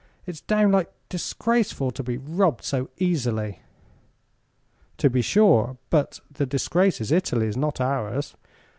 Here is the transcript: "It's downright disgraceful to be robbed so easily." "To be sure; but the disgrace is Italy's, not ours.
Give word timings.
"It's 0.25 0.41
downright 0.41 0.89
disgraceful 1.09 1.91
to 1.91 2.01
be 2.01 2.17
robbed 2.17 2.63
so 2.63 2.89
easily." 2.97 3.59
"To 4.97 5.11
be 5.11 5.21
sure; 5.21 5.77
but 5.91 6.19
the 6.31 6.47
disgrace 6.47 6.99
is 6.99 7.11
Italy's, 7.11 7.55
not 7.55 7.79
ours. 7.79 8.35